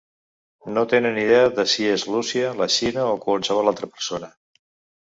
[0.77, 4.35] No tenen idea de si és Rússia, la Xina o qualsevol altra persona.